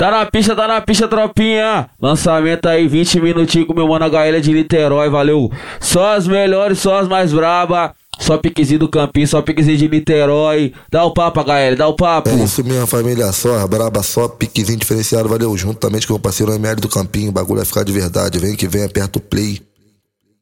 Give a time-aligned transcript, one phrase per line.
[0.00, 1.90] Tá na pista, tá na pista, tropinha.
[2.00, 5.52] Lançamento aí, 20 minutinhos com meu mano HL de Niterói, valeu.
[5.78, 7.92] Só as melhores, só as mais braba.
[8.18, 10.72] Só piquezinho do Campinho, só piquezinho de Niterói.
[10.90, 12.30] Dá o papo, HL, dá o papo.
[12.30, 15.54] É isso mesmo, família só, braba só, piquezinho diferenciado, valeu.
[15.54, 18.38] Juntamente com o parceiro ML do Campinho, o bagulho vai ficar de verdade.
[18.38, 19.60] Vem que vem, aperta o play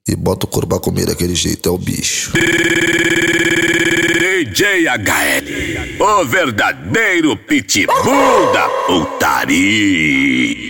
[0.09, 2.33] e bota o couro pra comer daquele jeito, é o bicho.
[4.41, 10.69] DJ HL, o verdadeiro pitbull da putaria.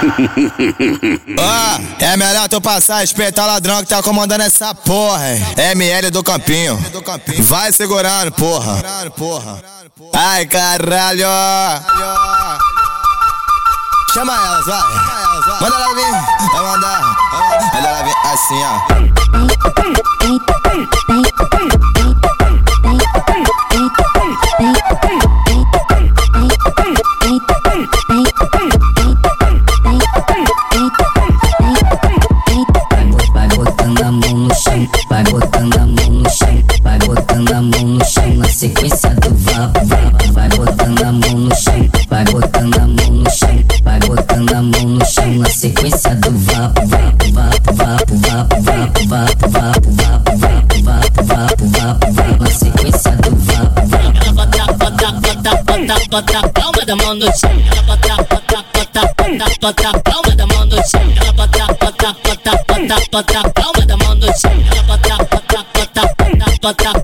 [1.38, 5.44] Ah, é melhor tu passar, espeta ladrão que tá comandando essa porra, hein?
[5.72, 6.78] ML do Campinho.
[7.40, 8.82] Vai segurando, porra.
[10.14, 11.26] Ai, caralho.
[14.12, 14.82] Chama elas, vai.
[15.60, 16.10] Manda ela vir,
[16.52, 17.16] vai mandar.
[17.74, 18.80] Manda ela vir assim, ó.
[56.10, 57.50] Bota, a palma da mão no chão.
[57.70, 61.02] Ela bota, bota, bota, bota, bota a palma da mão no chão.
[61.16, 64.52] Ela bota, bota, bota, bota, bota a palma da mão no chão.
[64.72, 66.99] Ela bota, bota, bota, bota, bota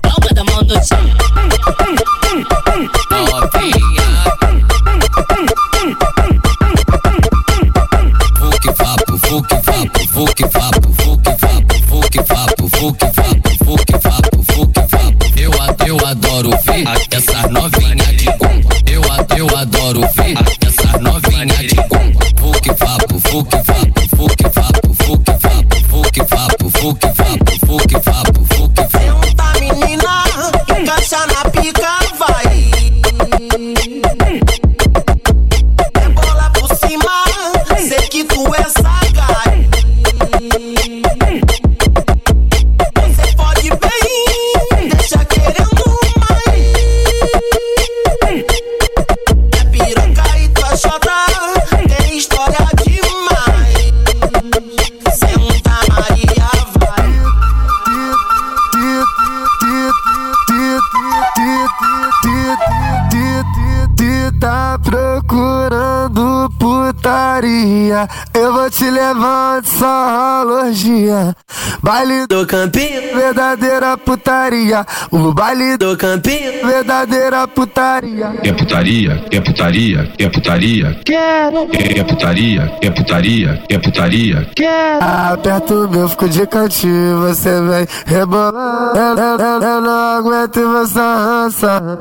[72.37, 79.25] do campinho, verdadeira putaria O baile do campinho, verdadeira putaria Quer putaria?
[79.31, 80.13] Quer putaria?
[80.17, 81.01] Quer putaria?
[81.03, 82.77] Quero, Quer putaria?
[82.79, 83.63] Quer putaria?
[83.67, 84.51] Quer putaria?
[84.55, 90.17] quero Aperta o meu, fico de cantinho Você vem rebolar Eu, eu, eu, eu não
[90.17, 91.97] aguento e você rança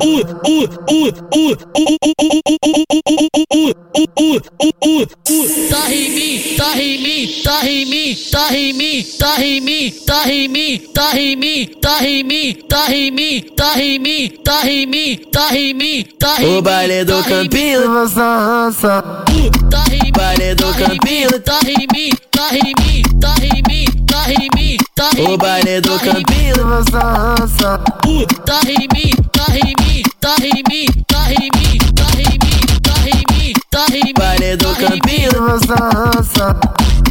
[5.71, 9.91] Tá em mim, tá em mim, tá em mim, tá em mim, tá em mim,
[10.07, 14.31] tá em mim, tá em mim, tá em mim, tá em mim, tá em mim,
[14.45, 16.57] tá em mim, tá em mim, tá em mim.
[16.59, 19.03] O baile do campinho e você rança
[19.71, 21.41] Tá em mim, Baile do tá campinho.
[21.41, 25.33] tá em mim, tá em mim, tá em mim, tá em mim, tá em mim.
[25.33, 27.79] O baile do tá campinho e você rança
[28.45, 30.87] Tá em mim, tá em mim, tá em mim,
[35.29, 36.61] do tá e rança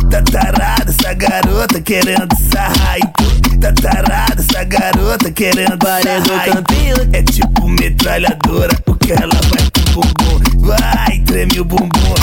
[0.10, 3.58] Tá tarada essa garota querendo sarrar em tu.
[3.60, 6.96] Tá tarada essa garota querendo do sarrar campinho.
[7.12, 10.68] É tipo metralhadora, porque ela vai com bumbum.
[10.68, 12.16] Vai, treme o bumbum.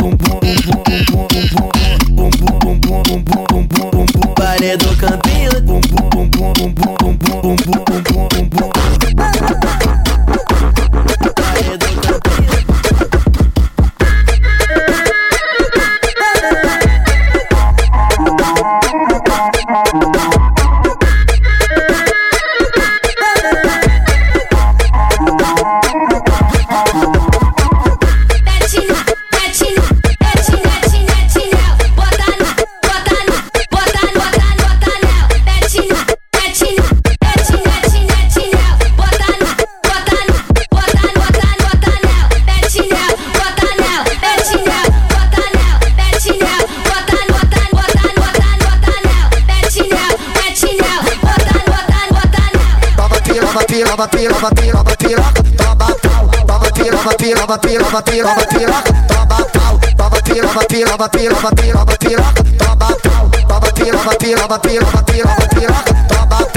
[4.58, 5.27] do cantando
[53.78, 56.28] piroca, toma piroca, piroca, piroca, toma pau.
[56.46, 59.78] Toma piroca, piroca, piroca, piroca, piroca, toma pau.
[59.96, 63.30] Toma piroca, piroca, piroca, piroca, piroca, toma pau.
[63.46, 66.47] Toma piroca, piroca, piroca, piroca, piroca, toma pau.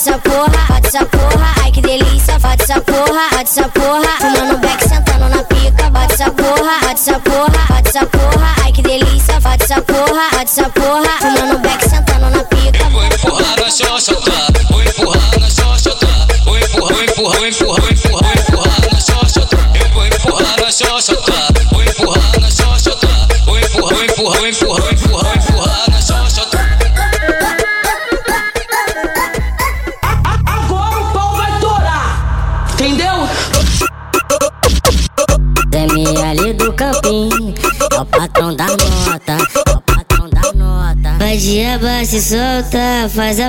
[0.00, 1.54] Essa porra, bota essa porra.
[1.62, 4.08] Ai que delícia, bota essa porra, bota essa porra.
[4.18, 5.90] Fumando back, sentando na pica.
[5.90, 8.54] Bota essa porra, bota essa porra, bota essa porra.
[8.64, 11.19] Ai que delícia, bota essa porra, bota essa porra.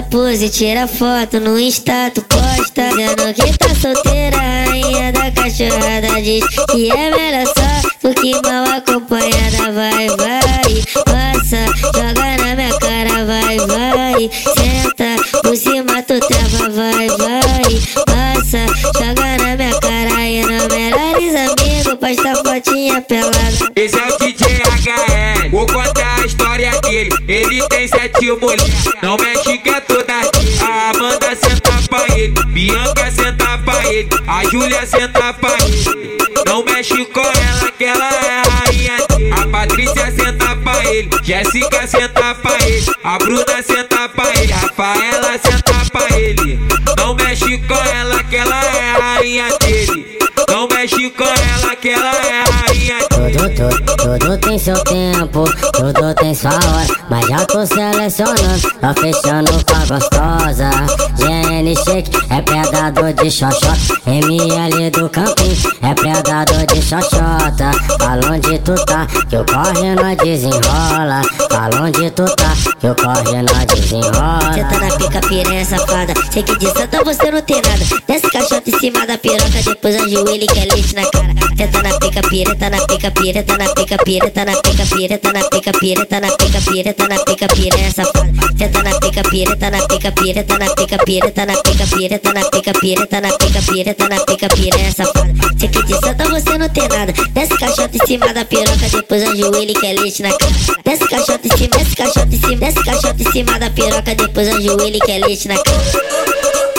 [0.01, 2.89] A pose, tira foto no Insta, tu posta.
[2.95, 8.65] Vendo que tá solteira, rainha da cachorrada diz que é melhor só do que mal
[8.77, 9.71] acompanhada.
[9.71, 17.07] Vai, vai, passa, joga na minha cara, vai, vai, senta, por cima tu trava, vai,
[17.07, 17.63] vai,
[18.05, 18.65] passa,
[18.95, 23.71] joga na minha cara e não melhores amigos, posta fotinha pelada.
[23.75, 25.20] Esse é o DJ HL,
[25.51, 27.11] vou contar a história dele.
[27.27, 33.11] Ele tem sete mulheres, não mexe que é toda A Amanda senta pra ele, Bianca
[33.11, 36.21] senta pra ele, a Júlia senta pra ele.
[36.47, 39.33] Não mexe com ela que ela é a rainha dele.
[39.33, 45.37] A Patrícia senta pra ele, Jéssica senta pra ele, a Bruna senta pra ele, Rafaela
[45.37, 46.59] senta pra ele.
[46.97, 50.19] Não mexe com ela que ela é a rainha dele.
[50.49, 53.10] Não mexe com ela que ela é a rainha dele.
[53.41, 57.01] Tudo, tudo, tem seu tempo, tudo tem sua hora.
[57.09, 60.69] Mas já tô selecionando, tô fechando com a gostosa.
[61.17, 63.75] GN Shake é predador de xoxota.
[64.05, 67.71] ML do campinho é predador de xoxota.
[67.99, 71.23] Fala onde tu tá, que o corre nós desenrola.
[71.49, 74.53] Fala onde tu tá, que o corre nós desenrola.
[74.53, 78.29] Cê tá na pica piranha safada Sei que de santa você não tem nada Desce
[78.31, 81.97] caixota em cima da piroca Depois ajoelha e quer leite na cara Cê tá na
[81.99, 85.31] pica piranha, tá na pica piranha Tá na pica piranha, tá na pica piranha Tá
[85.31, 88.99] na pica piranha, tá na pica piranha Tá na pica piranha safada Cê tá na
[88.99, 92.35] pica piranha, tá na pica piranha Tá na pica piranha, tá na pica piranha Tá
[92.35, 95.93] na pica piranha, tá na pica piranha Tá na pica piranha safada Sei que de
[95.93, 99.93] santa você não tem nada Desce caixota em cima da piroca Depois ajoelha e quer
[99.97, 100.51] leite na cara
[100.83, 104.47] Desce caixota em cima, desce caixota em cima Desce caixota em cima da piroca Depois
[104.49, 106.70] ajoelha e quer leite na cara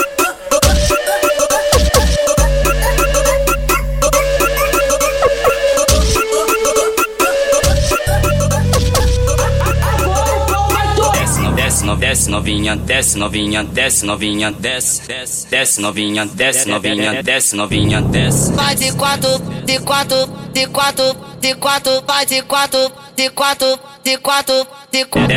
[11.97, 17.57] Desce, no- desce novinha, desce novinha, desce novinha, desce, desce, desce novinha, desce novinha, desce
[17.57, 18.53] novinha, desce.
[18.53, 24.17] Vai de quatro, de quatro, de quatro, de quatro, vai de quatro, de quatro, de
[24.19, 25.33] quatro, de quatro.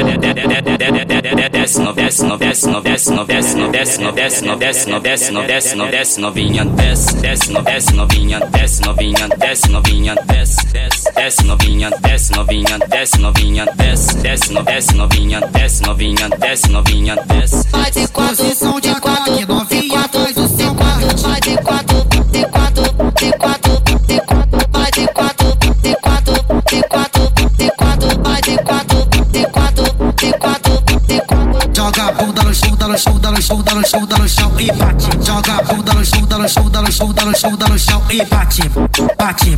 [1.65, 4.85] Desce no desce no desce no desce no desce no desce no desce no desce
[4.85, 9.69] no desce no desce no desce novinha desce desce no desce novinha desce novinha desce
[9.69, 15.83] novinha desce desce desce novinha desce novinha desce novinha desce desce no desce novinha desce
[15.83, 19.35] novinha desce novinha desce Vai de quatro, quatro, de quatro,
[19.67, 20.44] de quatro,
[32.97, 38.63] 收到了收到了收到了小 a 八戒照干收到了收到了收到了收到了小 a 八戒
[39.17, 39.57] 八戒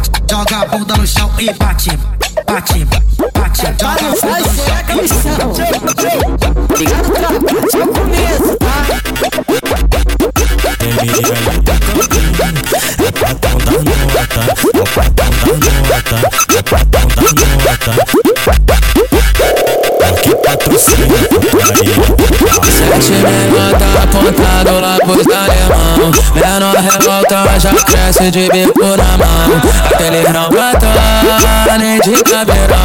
[0.00, 1.90] bate, joga a bunda no chão e bate,
[2.46, 2.84] bate,
[3.34, 4.64] bate, joga a bunda no chão.
[4.64, 5.52] Seca no chão.
[6.78, 7.84] Ligado tropa, já
[20.30, 21.16] o patrocina.
[22.64, 23.12] Sete
[24.02, 25.79] apontado lá.
[26.34, 29.60] Menor revolta já cresce de bico na mão.
[29.84, 31.20] Aquele não bota
[31.78, 32.76] nem de cabeirão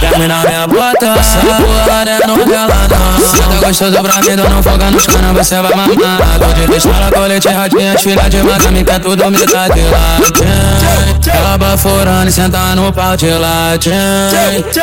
[0.00, 5.06] Termina minha bota, não é novela não Se tá gostoso pra mim, não foga nos
[5.06, 6.18] canos, você vai mamar.
[6.38, 11.58] Tô de pistola, colete, radinha, filha de madame Que tudo me dá de ladinho Ela
[11.58, 13.94] baforando e senta no pau de ladinho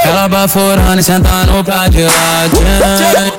[0.04, 3.37] Ela baforando e senta no pau de ladinho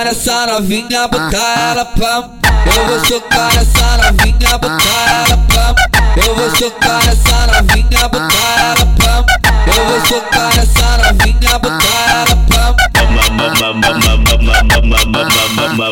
[0.00, 2.28] socar essa novinha, botar ela pra.
[2.64, 5.74] Eu vou socar essa novinha, botar ela pra.
[6.16, 9.24] Eu vou socar essa novinha, botar ela pra.
[9.66, 12.74] Eu vou socar essa novinha, botar ela pra.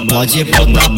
[0.09, 0.89] Pode botar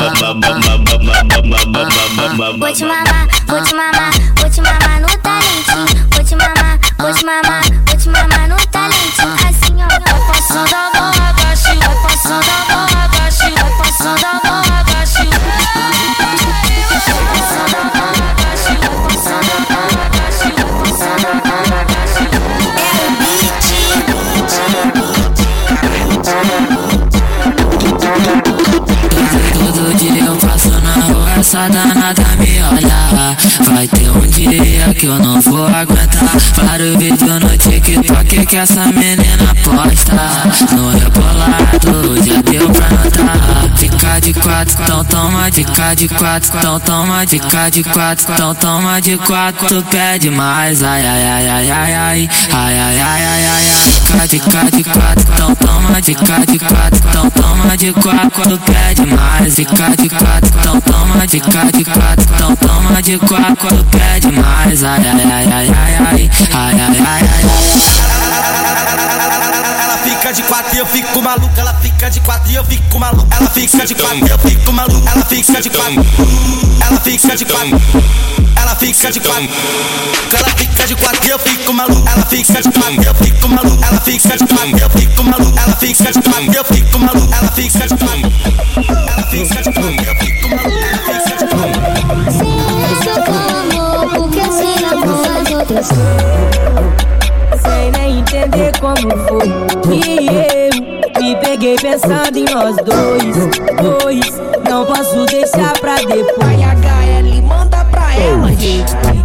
[2.59, 6.09] Vou te mamar, vou te mamar, vou te mamar no talentinho.
[6.13, 9.35] Vou te mamar, vou te mamar, vou te mamar no talentinho.
[9.49, 11.00] Assim, ó, vai passando a
[31.61, 33.37] essa danada me olha.
[33.65, 36.31] Vai ter um dia que eu não vou aguentar.
[36.55, 40.15] Para o vídeo no TikTok que essa menina posta?
[40.75, 43.77] No rebolado, já deu pra notar.
[43.77, 49.01] Fica de quatro, então toma dica de quatro Então toma dica de quatro, então toma
[49.01, 49.67] de quatro.
[49.69, 52.31] Tu pede mais, ai ai ai ai ai ai.
[52.53, 54.01] Ai ai ai ai ai ai.
[54.11, 57.30] Fica dica de quatro, então toma dica de quatro Então
[57.81, 59.57] de quatro, tu pede mais.
[59.57, 61.27] Dica de quatro, então toma.
[61.27, 63.01] Dica de quatro Então toma.
[63.01, 64.85] De quatro, tu pede mais.
[64.85, 67.23] Ai ai ai ai ai ai Ai ai ai
[69.15, 69.20] ai
[70.31, 71.51] fica de quatro e eu fico maluco.
[71.57, 73.27] Ela fica de quatro e eu fico maluco.
[73.31, 75.09] Ela fica de quatro e eu fico maluco.
[75.09, 76.07] Ela fica de quatro.
[76.87, 77.81] Ela fica de quatro.
[78.57, 79.49] Ela fica de quatro.
[80.33, 82.09] Ela fica de quatro e eu fico maluco.
[82.09, 83.85] Ela fica de quatro e eu fico maluco.
[83.85, 85.59] Ela fica de quatro e eu fico maluco.
[85.59, 87.35] Ela fica de quatro e eu fico maluco.
[87.35, 88.33] Ela fica de quatro.
[88.89, 90.71] Ela fica de quatro e eu fico maluco.
[91.09, 91.81] Ela fica de quatro.
[92.31, 95.89] Silêncio como, porque se namora as outras.
[97.63, 99.49] sem nem entender como foi.
[101.61, 103.37] Peguei pensando em nós dois.
[103.83, 106.41] Dois, não posso deixar pra depois.
[106.41, 108.51] A HL manda pra ela.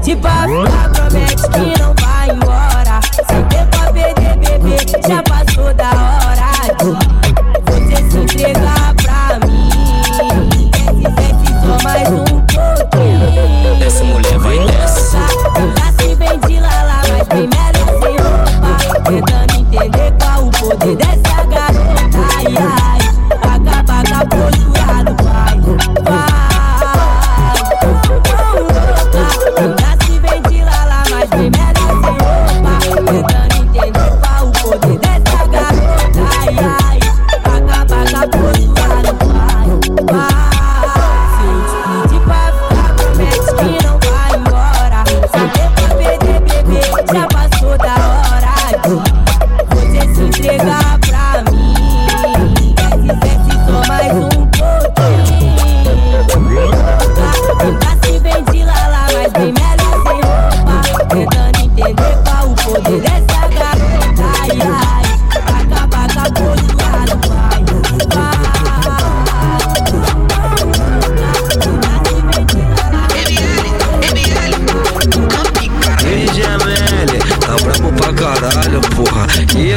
[0.04, 3.00] De papo, ela promete que não vai embora.
[3.30, 4.76] Sem tempo a perder, bebê,
[5.08, 7.15] já passou da hora de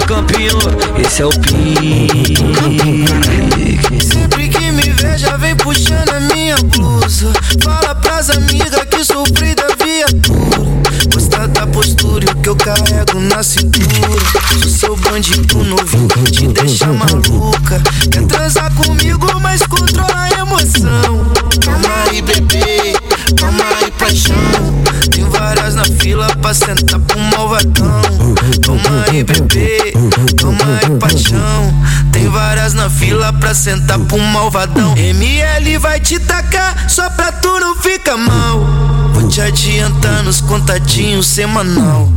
[0.08, 0.58] novinho,
[1.04, 2.34] esse é o pique.
[4.02, 7.30] Sempre que me veja, vem puxando a minha blusa.
[7.62, 10.66] Fala pras amigas que sofri da viatura.
[11.12, 13.86] Gosta da postura e o que eu carrego na cintura.
[14.62, 17.37] Sou seu bandido novinho, te deixa maluca.
[26.40, 28.02] Pra sentar pro malvadão.
[28.64, 29.92] Calma aí, bebê,
[30.40, 31.74] calma aí, paixão.
[32.12, 34.96] Tem várias na fila pra sentar pro malvadão.
[34.96, 38.60] ML vai te tacar só pra tu não ficar mal.
[39.12, 42.10] Vou te adiantar nos contatinhos semanal.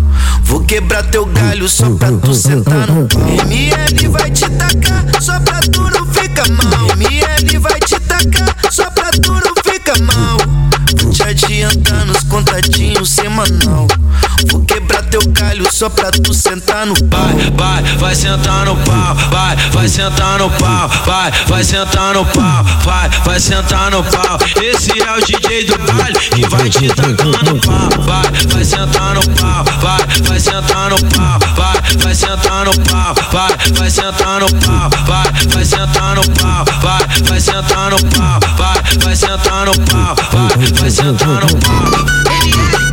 [0.43, 3.27] Vou quebrar teu galho só pra tu sentar no pau.
[3.27, 6.87] ML vai te tacar só pra tu não ficar mal.
[6.97, 10.37] ML vai te tacar só pra tu não ficar mal.
[11.01, 13.87] Vou te adiantar nos contatinhos semanal.
[15.11, 17.19] Teu galho só pra tu sentar no pau.
[17.57, 22.25] Vai, vai, vai sentar no pau, vai, vai sentar no pau, vai, vai sentar no
[22.27, 24.39] pau, vai, vai sentar no pau.
[24.63, 29.21] Esse é o DJ do baile que vai te tacando pau, vai, vai sentar no
[29.35, 34.49] pau, vai, vai sentar no pau, vai, vai sentar no pau, vai, vai sentar no
[34.61, 39.73] pau, vai, vai sentar no pau, vai, vai sentar no pau, vai, vai sentar no
[39.91, 42.90] pau, vai, vai sentar no pau.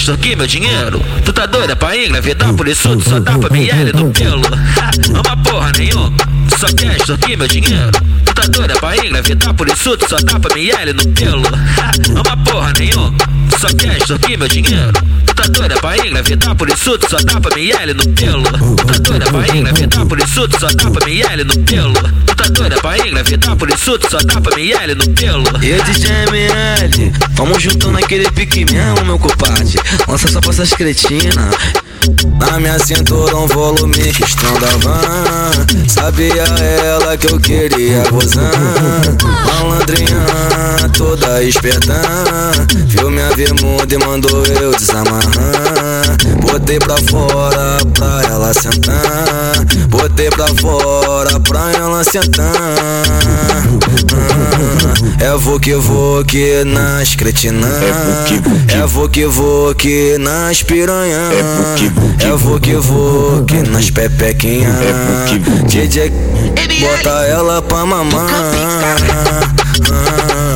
[0.00, 1.02] Só quer extorquir meu dinheiro.
[1.24, 4.42] Tu tá doida pra engravidar, por isso tu só dá pra miele no pelo.
[4.46, 6.16] Ha, Uma porra nenhuma.
[6.58, 7.90] Só quer extorquir meu dinheiro.
[8.24, 11.46] Tu tá doida pra engravidar, por isso tu só dá pra miele no pelo.
[11.46, 13.14] Ha, Uma porra nenhuma.
[13.60, 14.92] Só quer extorquir meu dinheiro.
[15.40, 18.42] Tá doida pra engravidar, por isso tu só pra miele no pelo.
[18.42, 21.94] Tá doida pra engravidar, por isso tu só pra miele no pelo.
[22.36, 25.46] Tá doida pra engravidar, por isso tu só pra miele no pelo.
[25.64, 29.80] E DJ ML, vamos juntando aquele pique mesmo, meu compadre.
[30.06, 31.54] Lança só pra essas cretinas.
[32.40, 35.88] Na minha cintura um volume que estronda van.
[35.88, 38.50] Sabia ela que eu queria gozar.
[39.46, 40.26] Malandrinha,
[40.96, 42.00] toda espertã
[42.86, 46.16] Viu minha bermuda e mandou eu desamarrar.
[46.40, 49.49] Botei pra fora pra ela sentar
[49.90, 52.52] Botei pra fora pra ela sentar
[55.20, 57.68] É voque voque nas cretinã
[58.72, 61.18] É voque voque nas piranha
[62.22, 64.70] É voque voque nas pepequinha
[65.66, 66.12] DJ
[66.80, 68.30] bota ela pra mamar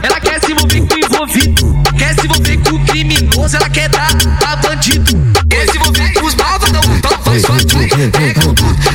[0.00, 4.10] Ela quer se envolver com envolvido, quer se envolver com criminoso, ela quer dar
[4.46, 5.12] a bandido.
[5.50, 8.85] Quer se envolver com os malvadão, então só vai, com tudo.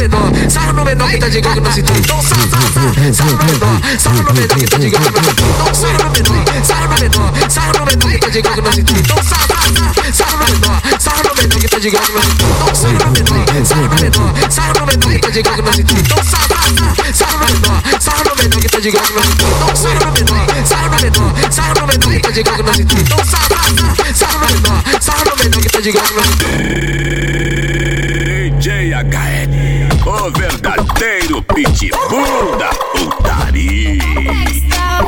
[0.00, 2.00] redor, sarra no menor que tá de gogo no cinturão.
[2.00, 5.50] Então sarra, sarra, sarra no menor, sarra no menor que tá de gogo no cinturão.
[5.50, 8.72] Então sarra no menor, sarra no menor, sarra no menor que tá de gogo no
[8.72, 9.00] cinturão.
[9.00, 9.46] Então sarra,
[10.12, 12.60] sarra no menor, sarra no menor que tá de gogo no cinturão.
[12.60, 15.72] Então sarra no menor, sarra no menor, sarra no menor que tá de gogo no
[15.74, 16.00] cinturão.
[16.00, 16.48] Então sarra,
[17.12, 19.60] sarra no menor, sarra no menor que tá de gogo no cinturão.
[19.60, 22.74] Então sarra no menor, sarra no menor, sarra no menor que tá de gogo no
[22.74, 23.00] cinturão.
[23.00, 23.20] Então
[24.30, 26.59] no menor, sarra no menor que tá de gogo no cinturão.
[31.62, 33.98] pitbull da putaria.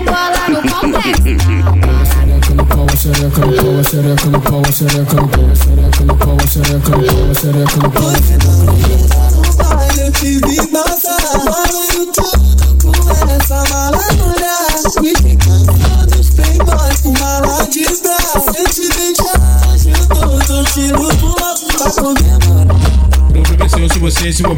[0.05, 2.03] Bola no complexo.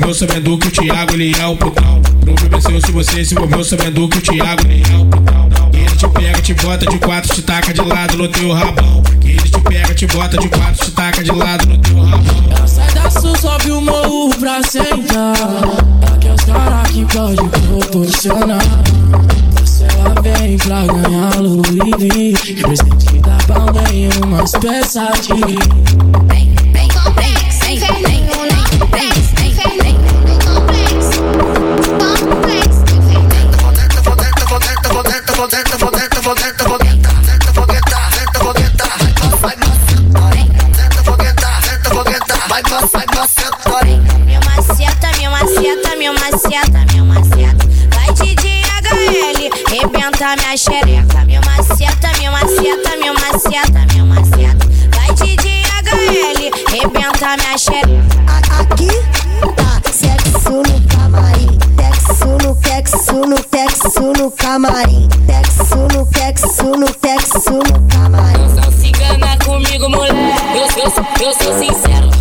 [0.04, 2.02] Envolveu sabendo que o Thiago ele é o putão.
[2.20, 5.48] Providenciou se você se envolveu sabendo que o Thiago ele é o putão.
[5.72, 9.02] Ele te pega, te bota de quatro, te taca de lado no teu rabão.
[9.24, 12.44] Ele te pega, te bota de quatro, te taca de lado no teu rabão.
[12.54, 15.34] Ela sai da sul, sobe o morro pra sentar.
[16.12, 18.62] Aqui é os caras que pode proporcionar.
[19.64, 21.32] Se ela vem pra ganhar
[21.98, 22.38] vir.
[22.38, 26.33] Que presente que dá pau nenhuma peça de.
[50.36, 51.24] Minha xereca.
[51.24, 54.66] Meu maceta, meu maceta, meu maceta, meu maceta.
[54.94, 58.34] Vai DJ HL, rebenta minha xereca.
[58.60, 58.88] Aqui
[59.56, 66.86] tá sexo no camarim, texo no texo no texo no camarim, texo no texo no
[66.86, 68.54] texo no camarim.
[68.54, 70.14] Não se engana comigo, mulher.
[70.54, 72.13] Eu, eu, eu sou sincero.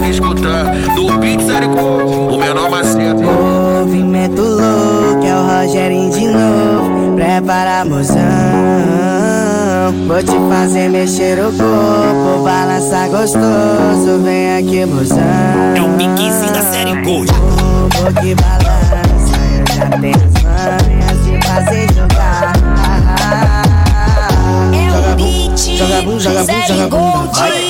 [0.00, 0.64] De escutar.
[0.94, 3.14] Do Beat Série o menor maceta.
[3.14, 7.14] Movimento louco, é o Rogerinho de novo.
[7.16, 8.22] Prepara, mozão.
[10.06, 14.18] Vou te fazer mexer o corpo, balançar gostoso.
[14.22, 15.18] Vem aqui, mozão.
[15.76, 17.30] É o piquezinho da série Gold.
[17.32, 22.52] Corpo que balança, eu já tenho as manhas de fazer jogar.
[24.72, 27.12] É o beat, Joga bum, joga bum, série joga bum.
[27.12, 27.38] Gold.
[27.38, 27.63] Vai.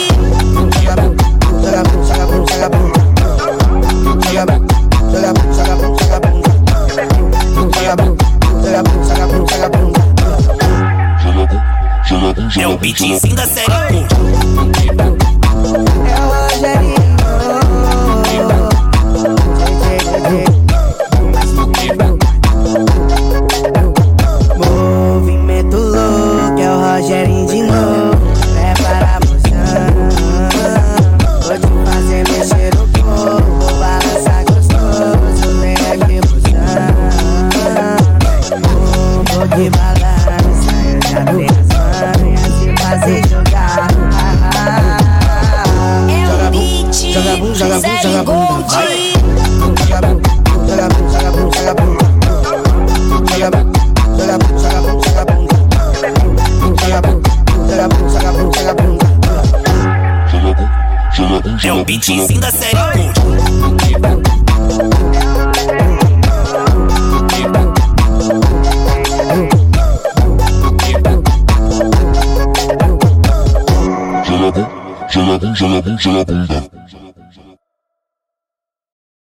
[62.07, 62.34] É